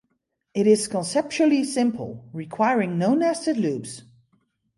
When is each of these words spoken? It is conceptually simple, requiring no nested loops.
It 0.55 0.65
is 0.65 0.87
conceptually 0.87 1.63
simple, 1.63 2.27
requiring 2.33 2.97
no 2.97 3.13
nested 3.13 3.57
loops. 3.57 4.01